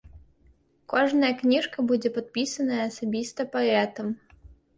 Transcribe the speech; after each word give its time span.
Кожная 0.93 1.29
кніжка 1.41 1.85
будзе 1.91 2.09
падпісаная 2.15 2.81
асабіста 2.89 3.41
паэтам. 3.53 4.07